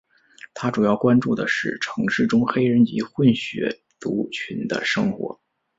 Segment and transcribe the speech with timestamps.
[0.55, 5.39] 他主要关注的是城市中黑人及混血族群的生活。